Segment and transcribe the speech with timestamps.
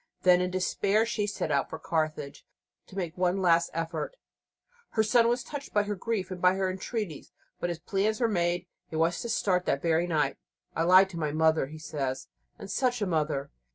[0.23, 2.43] Then, in despair, she set out for Carthage
[2.87, 4.15] to make one last effort.
[4.93, 8.65] Her son was touched by her grief and her entreaties, but his plans were made:
[8.89, 10.37] he was to start that very night.
[10.75, 13.51] "I lied to my mother," he says, "and such a mother!"